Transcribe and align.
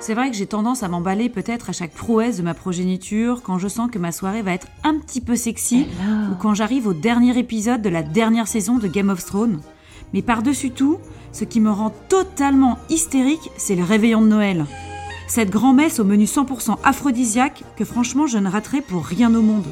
C'est 0.00 0.14
vrai 0.14 0.30
que 0.30 0.36
j'ai 0.36 0.46
tendance 0.46 0.82
à 0.82 0.88
m'emballer 0.88 1.28
peut-être 1.28 1.70
à 1.70 1.72
chaque 1.72 1.92
prouesse 1.92 2.36
de 2.36 2.42
ma 2.42 2.52
progéniture 2.52 3.42
quand 3.42 3.58
je 3.58 3.68
sens 3.68 3.90
que 3.90 3.98
ma 3.98 4.12
soirée 4.12 4.42
va 4.42 4.52
être 4.52 4.66
un 4.82 4.98
petit 4.98 5.20
peu 5.20 5.34
sexy 5.34 5.86
ou 6.30 6.34
quand 6.34 6.54
j'arrive 6.54 6.86
au 6.86 6.92
dernier 6.92 7.38
épisode 7.38 7.80
de 7.80 7.88
la 7.88 8.02
dernière 8.02 8.48
saison 8.48 8.76
de 8.76 8.86
Game 8.86 9.08
of 9.08 9.24
Thrones. 9.24 9.60
Mais 10.12 10.20
par-dessus 10.20 10.70
tout, 10.70 10.98
ce 11.32 11.44
qui 11.44 11.60
me 11.60 11.70
rend 11.70 11.90
totalement 12.08 12.78
hystérique, 12.90 13.50
c'est 13.56 13.76
le 13.76 13.82
réveillon 13.82 14.20
de 14.20 14.28
Noël. 14.28 14.66
Cette 15.26 15.50
grand-messe 15.50 16.00
au 16.00 16.04
menu 16.04 16.24
100% 16.26 16.76
aphrodisiaque 16.84 17.62
que 17.76 17.84
franchement 17.84 18.26
je 18.26 18.38
ne 18.38 18.50
raterai 18.50 18.82
pour 18.82 19.04
rien 19.04 19.34
au 19.34 19.40
monde. 19.40 19.66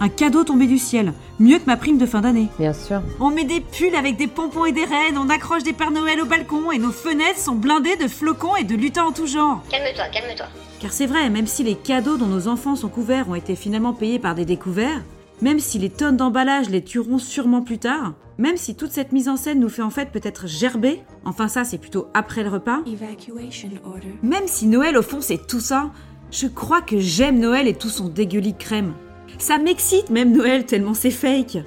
Un 0.00 0.08
cadeau 0.08 0.44
tombé 0.44 0.66
du 0.66 0.78
ciel, 0.78 1.14
mieux 1.40 1.58
que 1.58 1.66
ma 1.66 1.76
prime 1.76 1.98
de 1.98 2.06
fin 2.06 2.20
d'année. 2.20 2.48
Bien 2.58 2.72
sûr. 2.72 3.02
On 3.20 3.30
met 3.30 3.44
des 3.44 3.60
pulls 3.60 3.94
avec 3.94 4.16
des 4.16 4.26
pompons 4.26 4.64
et 4.64 4.72
des 4.72 4.84
rennes, 4.84 5.18
on 5.18 5.28
accroche 5.28 5.62
des 5.62 5.72
Pères 5.72 5.90
Noël 5.90 6.20
au 6.20 6.26
balcon 6.26 6.70
et 6.72 6.78
nos 6.78 6.90
fenêtres 6.92 7.38
sont 7.38 7.54
blindées 7.54 7.96
de 7.96 8.08
flocons 8.08 8.56
et 8.56 8.64
de 8.64 8.74
lutins 8.74 9.04
en 9.06 9.12
tout 9.12 9.26
genre. 9.26 9.62
Calme-toi, 9.70 10.04
calme-toi. 10.12 10.46
Car 10.80 10.92
c'est 10.92 11.06
vrai, 11.06 11.28
même 11.30 11.46
si 11.46 11.62
les 11.64 11.74
cadeaux 11.74 12.16
dont 12.16 12.26
nos 12.26 12.48
enfants 12.48 12.76
sont 12.76 12.88
couverts 12.88 13.28
ont 13.28 13.34
été 13.34 13.56
finalement 13.56 13.92
payés 13.92 14.18
par 14.18 14.34
des 14.34 14.44
découverts, 14.44 15.02
même 15.42 15.60
si 15.60 15.78
les 15.78 15.90
tonnes 15.90 16.16
d'emballage 16.16 16.68
les 16.68 16.82
tueront 16.82 17.18
sûrement 17.18 17.62
plus 17.62 17.78
tard, 17.78 18.14
même 18.38 18.56
si 18.56 18.74
toute 18.76 18.92
cette 18.92 19.12
mise 19.12 19.28
en 19.28 19.36
scène 19.36 19.60
nous 19.60 19.68
fait 19.68 19.82
en 19.82 19.90
fait 19.90 20.10
peut-être 20.10 20.46
gerber, 20.46 21.00
enfin 21.24 21.48
ça 21.48 21.64
c'est 21.64 21.78
plutôt 21.78 22.06
après 22.14 22.42
le 22.44 22.48
repas, 22.48 22.80
Evacuation 22.86 23.70
order. 23.84 24.14
même 24.22 24.46
si 24.46 24.66
Noël 24.66 24.96
au 24.96 25.02
fond 25.02 25.20
c'est 25.20 25.46
tout 25.46 25.60
ça, 25.60 25.90
je 26.30 26.46
crois 26.46 26.80
que 26.80 26.98
j'aime 26.98 27.38
Noël 27.38 27.66
et 27.68 27.74
tout 27.74 27.88
son 27.88 28.08
dégueulis 28.08 28.52
de 28.52 28.58
crème. 28.58 28.94
Ça 29.36 29.58
m'excite 29.58 30.10
même 30.10 30.32
Noël 30.32 30.64
tellement 30.64 30.94
c'est 30.94 31.10
fake. 31.10 31.58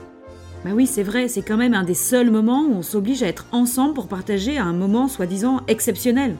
Bah 0.63 0.71
oui, 0.73 0.85
c'est 0.87 1.03
vrai, 1.03 1.27
c'est 1.27 1.41
quand 1.41 1.57
même 1.57 1.73
un 1.73 1.83
des 1.83 1.95
seuls 1.95 2.29
moments 2.29 2.63
où 2.63 2.73
on 2.73 2.81
s'oblige 2.81 3.23
à 3.23 3.27
être 3.27 3.47
ensemble 3.51 3.93
pour 3.93 4.07
partager 4.07 4.57
un 4.57 4.73
moment 4.73 5.07
soi-disant 5.07 5.61
exceptionnel. 5.67 6.35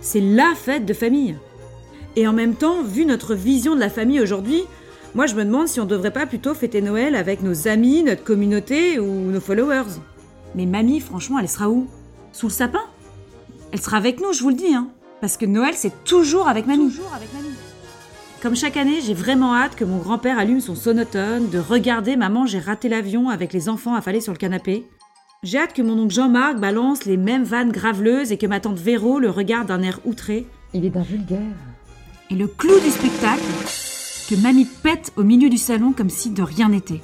C'est 0.00 0.20
LA 0.20 0.54
fête 0.54 0.86
de 0.86 0.94
famille. 0.94 1.36
Et 2.16 2.28
en 2.28 2.32
même 2.32 2.54
temps, 2.54 2.82
vu 2.82 3.06
notre 3.06 3.34
vision 3.34 3.74
de 3.74 3.80
la 3.80 3.90
famille 3.90 4.20
aujourd'hui, 4.20 4.62
moi 5.14 5.26
je 5.26 5.34
me 5.34 5.44
demande 5.44 5.66
si 5.66 5.80
on 5.80 5.84
devrait 5.84 6.12
pas 6.12 6.26
plutôt 6.26 6.54
fêter 6.54 6.80
Noël 6.80 7.16
avec 7.16 7.42
nos 7.42 7.66
amis, 7.66 8.04
notre 8.04 8.22
communauté 8.22 9.00
ou 9.00 9.30
nos 9.30 9.40
followers. 9.40 9.98
Mais 10.54 10.66
mamie, 10.66 11.00
franchement, 11.00 11.38
elle 11.40 11.48
sera 11.48 11.68
où? 11.68 11.88
Sous 12.32 12.46
le 12.46 12.52
sapin? 12.52 12.82
Elle 13.72 13.80
sera 13.80 13.96
avec 13.96 14.20
nous, 14.20 14.32
je 14.32 14.42
vous 14.42 14.50
le 14.50 14.54
dis, 14.54 14.74
hein. 14.74 14.88
Parce 15.20 15.36
que 15.36 15.46
Noël, 15.46 15.74
c'est 15.74 16.04
toujours 16.04 16.46
avec 16.46 16.66
mamie. 16.66 16.92
Comme 18.44 18.56
chaque 18.56 18.76
année, 18.76 19.00
j'ai 19.00 19.14
vraiment 19.14 19.54
hâte 19.54 19.74
que 19.74 19.86
mon 19.86 19.96
grand-père 19.96 20.38
allume 20.38 20.60
son 20.60 20.74
sonotone, 20.74 21.48
de 21.48 21.58
regarder 21.58 22.14
Maman, 22.14 22.44
j'ai 22.44 22.58
raté 22.58 22.90
l'avion 22.90 23.30
avec 23.30 23.54
les 23.54 23.70
enfants 23.70 23.94
affalés 23.94 24.20
sur 24.20 24.34
le 24.34 24.38
canapé. 24.38 24.84
J'ai 25.42 25.56
hâte 25.56 25.72
que 25.72 25.80
mon 25.80 25.98
oncle 25.98 26.12
Jean-Marc 26.12 26.58
balance 26.58 27.06
les 27.06 27.16
mêmes 27.16 27.44
vannes 27.44 27.72
graveleuses 27.72 28.32
et 28.32 28.36
que 28.36 28.46
ma 28.46 28.60
tante 28.60 28.78
Véro 28.78 29.18
le 29.18 29.30
regarde 29.30 29.68
d'un 29.68 29.80
air 29.80 29.98
outré. 30.04 30.46
Il 30.74 30.84
est 30.84 30.90
d'un 30.90 31.00
vulgaire. 31.00 31.40
Et 32.30 32.34
le 32.34 32.46
clou 32.46 32.78
du 32.80 32.90
spectacle, 32.90 33.40
que 34.28 34.38
mamie 34.42 34.68
pète 34.82 35.14
au 35.16 35.22
milieu 35.22 35.48
du 35.48 35.56
salon 35.56 35.94
comme 35.94 36.10
si 36.10 36.28
de 36.28 36.42
rien 36.42 36.68
n'était. 36.68 37.00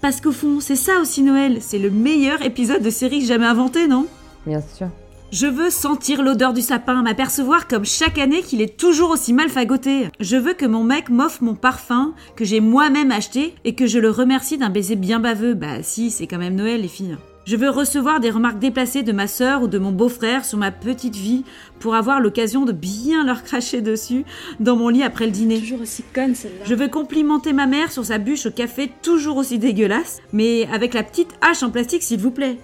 Parce 0.00 0.20
qu'au 0.20 0.30
fond, 0.30 0.60
c'est 0.60 0.76
ça 0.76 1.00
aussi 1.00 1.24
Noël, 1.24 1.58
c'est 1.62 1.80
le 1.80 1.90
meilleur 1.90 2.42
épisode 2.42 2.82
de 2.82 2.90
série 2.90 3.26
jamais 3.26 3.46
inventé, 3.46 3.88
non? 3.88 4.06
Bien 4.46 4.60
sûr. 4.60 4.86
Je 5.32 5.48
veux 5.48 5.70
sentir 5.70 6.22
l'odeur 6.22 6.52
du 6.52 6.62
sapin, 6.62 7.02
m'apercevoir 7.02 7.66
comme 7.66 7.84
chaque 7.84 8.16
année 8.18 8.42
qu'il 8.42 8.62
est 8.62 8.78
toujours 8.78 9.10
aussi 9.10 9.32
mal 9.32 9.48
fagoté. 9.48 10.08
Je 10.20 10.36
veux 10.36 10.54
que 10.54 10.66
mon 10.66 10.84
mec 10.84 11.08
m'offre 11.08 11.42
mon 11.42 11.56
parfum, 11.56 12.14
que 12.36 12.44
j'ai 12.44 12.60
moi-même 12.60 13.10
acheté, 13.10 13.54
et 13.64 13.74
que 13.74 13.86
je 13.86 13.98
le 13.98 14.10
remercie 14.10 14.56
d'un 14.56 14.70
baiser 14.70 14.94
bien 14.94 15.18
baveux. 15.18 15.54
Bah 15.54 15.82
si, 15.82 16.12
c'est 16.12 16.28
quand 16.28 16.38
même 16.38 16.54
Noël 16.54 16.80
les 16.80 16.88
filles. 16.88 17.16
Je 17.44 17.56
veux 17.56 17.70
recevoir 17.70 18.20
des 18.20 18.30
remarques 18.30 18.60
déplacées 18.60 19.02
de 19.02 19.12
ma 19.12 19.26
sœur 19.26 19.62
ou 19.62 19.68
de 19.68 19.78
mon 19.78 19.92
beau-frère 19.92 20.44
sur 20.44 20.58
ma 20.58 20.70
petite 20.70 21.16
vie 21.16 21.44
pour 21.80 21.96
avoir 21.96 22.20
l'occasion 22.20 22.64
de 22.64 22.72
bien 22.72 23.24
leur 23.24 23.42
cracher 23.42 23.82
dessus 23.82 24.24
dans 24.58 24.76
mon 24.76 24.88
lit 24.88 25.02
après 25.02 25.26
le 25.26 25.32
dîner. 25.32 25.60
Toujours 25.60 25.82
aussi 25.82 26.04
conne 26.14 26.34
celle-là. 26.34 26.64
Je 26.64 26.74
veux 26.74 26.88
complimenter 26.88 27.52
ma 27.52 27.66
mère 27.66 27.90
sur 27.92 28.04
sa 28.04 28.18
bûche 28.18 28.46
au 28.46 28.50
café 28.50 28.90
toujours 29.02 29.36
aussi 29.36 29.58
dégueulasse, 29.58 30.18
mais 30.32 30.68
avec 30.72 30.94
la 30.94 31.02
petite 31.02 31.34
hache 31.40 31.62
en 31.62 31.70
plastique 31.70 32.02
s'il 32.02 32.20
vous 32.20 32.32
plaît. 32.32 32.58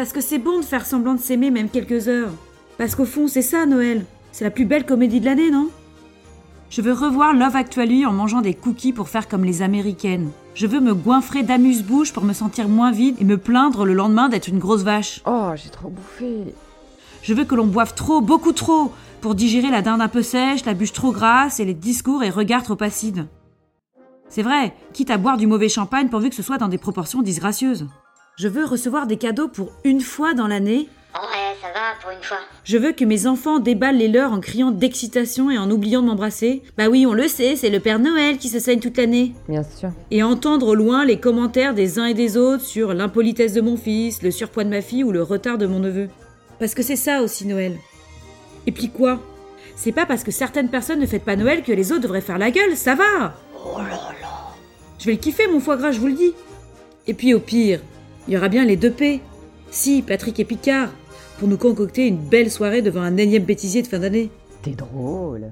Parce 0.00 0.14
que 0.14 0.22
c'est 0.22 0.38
bon 0.38 0.60
de 0.60 0.64
faire 0.64 0.86
semblant 0.86 1.12
de 1.12 1.20
s'aimer 1.20 1.50
même 1.50 1.68
quelques 1.68 2.08
heures. 2.08 2.32
Parce 2.78 2.94
qu'au 2.94 3.04
fond, 3.04 3.28
c'est 3.28 3.42
ça 3.42 3.66
Noël. 3.66 4.06
C'est 4.32 4.44
la 4.44 4.50
plus 4.50 4.64
belle 4.64 4.86
comédie 4.86 5.20
de 5.20 5.26
l'année, 5.26 5.50
non? 5.50 5.68
Je 6.70 6.80
veux 6.80 6.94
revoir 6.94 7.34
Love 7.34 7.54
Actually 7.54 8.06
en 8.06 8.12
mangeant 8.14 8.40
des 8.40 8.54
cookies 8.54 8.94
pour 8.94 9.10
faire 9.10 9.28
comme 9.28 9.44
les 9.44 9.60
américaines. 9.60 10.30
Je 10.54 10.66
veux 10.66 10.80
me 10.80 10.94
goinfrer 10.94 11.42
d'amuse-bouche 11.42 12.14
pour 12.14 12.24
me 12.24 12.32
sentir 12.32 12.66
moins 12.66 12.92
vide 12.92 13.16
et 13.20 13.24
me 13.24 13.36
plaindre 13.36 13.84
le 13.84 13.92
lendemain 13.92 14.30
d'être 14.30 14.48
une 14.48 14.58
grosse 14.58 14.84
vache. 14.84 15.20
Oh, 15.26 15.50
j'ai 15.54 15.68
trop 15.68 15.90
bouffé. 15.90 16.54
Je 17.20 17.34
veux 17.34 17.44
que 17.44 17.54
l'on 17.54 17.66
boive 17.66 17.92
trop, 17.92 18.22
beaucoup 18.22 18.52
trop, 18.52 18.92
pour 19.20 19.34
digérer 19.34 19.70
la 19.70 19.82
dinde 19.82 20.00
un 20.00 20.08
peu 20.08 20.22
sèche, 20.22 20.64
la 20.64 20.72
bûche 20.72 20.94
trop 20.94 21.12
grasse 21.12 21.60
et 21.60 21.66
les 21.66 21.74
discours 21.74 22.24
et 22.24 22.30
regards 22.30 22.62
trop 22.62 22.82
acides. 22.82 23.26
C'est 24.30 24.42
vrai, 24.42 24.74
quitte 24.94 25.10
à 25.10 25.18
boire 25.18 25.36
du 25.36 25.46
mauvais 25.46 25.68
champagne 25.68 26.08
pourvu 26.08 26.30
que 26.30 26.36
ce 26.36 26.42
soit 26.42 26.56
dans 26.56 26.68
des 26.68 26.78
proportions 26.78 27.20
disgracieuses. 27.20 27.86
Je 28.36 28.48
veux 28.48 28.64
recevoir 28.64 29.06
des 29.06 29.16
cadeaux 29.16 29.48
pour 29.48 29.70
une 29.84 30.00
fois 30.00 30.34
dans 30.34 30.46
l'année. 30.46 30.88
Ouais, 31.14 31.56
ça 31.60 31.68
va 31.68 32.00
pour 32.00 32.10
une 32.10 32.22
fois. 32.22 32.38
Je 32.64 32.78
veux 32.78 32.92
que 32.92 33.04
mes 33.04 33.26
enfants 33.26 33.58
déballent 33.58 33.98
les 33.98 34.08
leurs 34.08 34.32
en 34.32 34.40
criant 34.40 34.70
d'excitation 34.70 35.50
et 35.50 35.58
en 35.58 35.70
oubliant 35.70 36.02
de 36.02 36.06
m'embrasser. 36.06 36.62
Bah 36.78 36.88
oui, 36.88 37.04
on 37.04 37.12
le 37.12 37.26
sait, 37.28 37.56
c'est 37.56 37.68
le 37.68 37.80
Père 37.80 37.98
Noël 37.98 38.38
qui 38.38 38.48
se 38.48 38.60
saigne 38.60 38.78
toute 38.80 38.96
l'année. 38.96 39.32
Bien 39.48 39.64
sûr. 39.64 39.90
Et 40.10 40.22
entendre 40.22 40.68
au 40.68 40.74
loin 40.74 41.04
les 41.04 41.18
commentaires 41.18 41.74
des 41.74 41.98
uns 41.98 42.06
et 42.06 42.14
des 42.14 42.36
autres 42.36 42.64
sur 42.64 42.94
l'impolitesse 42.94 43.52
de 43.52 43.60
mon 43.60 43.76
fils, 43.76 44.22
le 44.22 44.30
surpoids 44.30 44.64
de 44.64 44.70
ma 44.70 44.82
fille 44.82 45.04
ou 45.04 45.10
le 45.12 45.22
retard 45.22 45.58
de 45.58 45.66
mon 45.66 45.80
neveu. 45.80 46.08
Parce 46.58 46.74
que 46.74 46.82
c'est 46.82 46.96
ça 46.96 47.22
aussi 47.22 47.46
Noël. 47.46 47.76
Et 48.66 48.72
puis 48.72 48.88
quoi? 48.88 49.20
C'est 49.74 49.92
pas 49.92 50.06
parce 50.06 50.22
que 50.22 50.30
certaines 50.30 50.68
personnes 50.68 51.00
ne 51.00 51.06
fêtent 51.06 51.24
pas 51.24 51.36
Noël 51.36 51.62
que 51.62 51.72
les 51.72 51.90
autres 51.90 52.02
devraient 52.02 52.20
faire 52.20 52.38
la 52.38 52.50
gueule, 52.50 52.76
ça 52.76 52.94
va 52.94 53.34
Je 54.98 55.06
vais 55.06 55.12
le 55.12 55.18
kiffer 55.18 55.48
mon 55.48 55.58
foie 55.60 55.76
gras, 55.76 55.90
je 55.90 55.98
vous 55.98 56.06
le 56.06 56.12
dis. 56.12 56.34
Et 57.06 57.14
puis 57.14 57.34
au 57.34 57.40
pire, 57.40 57.80
il 58.30 58.34
y 58.34 58.36
aura 58.36 58.48
bien 58.48 58.64
les 58.64 58.76
deux 58.76 58.92
P. 58.92 59.20
Si, 59.72 60.02
Patrick 60.02 60.38
et 60.38 60.44
Picard, 60.44 60.90
pour 61.40 61.48
nous 61.48 61.56
concocter 61.56 62.06
une 62.06 62.16
belle 62.16 62.48
soirée 62.48 62.80
devant 62.80 63.00
un 63.00 63.16
énième 63.16 63.42
bêtisier 63.42 63.82
de 63.82 63.88
fin 63.88 63.98
d'année. 63.98 64.30
T'es 64.62 64.70
drôle. 64.70 65.50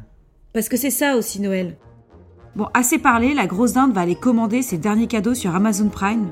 Parce 0.53 0.69
que 0.69 0.77
c'est 0.77 0.91
ça 0.91 1.17
aussi 1.17 1.41
Noël. 1.41 1.77
Bon, 2.55 2.69
assez 2.75 2.99
parlé, 2.99 3.35
la 3.35 3.49
grosse 3.49 3.73
dinde 3.73 3.93
va 3.93 4.03
aller 4.03 4.15
commander 4.15 4.63
ses 4.63 4.79
derniers 4.79 5.09
cadeaux 5.09 5.35
sur 5.35 5.57
Amazon 5.57 5.89
Prime. 5.89 6.31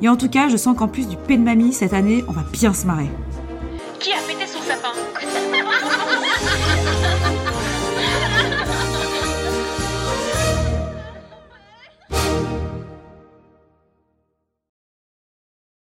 Et 0.00 0.08
en 0.08 0.16
tout 0.16 0.28
cas, 0.28 0.48
je 0.48 0.56
sens 0.56 0.76
qu'en 0.78 0.86
plus 0.86 1.08
du 1.08 1.16
pain 1.16 1.36
de 1.36 1.42
mamie, 1.42 1.72
cette 1.72 1.94
année, 1.94 2.22
on 2.28 2.32
va 2.32 2.44
bien 2.52 2.72
se 2.72 2.86
marrer. 2.86 3.10
Qui 3.98 4.12
a 4.12 4.18
fait 4.18 4.36